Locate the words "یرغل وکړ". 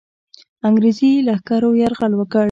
1.81-2.39